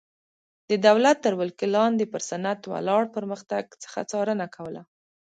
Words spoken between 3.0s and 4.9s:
پرمختګ څخه څارنه کوله.